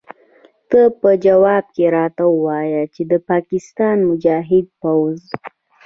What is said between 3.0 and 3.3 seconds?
د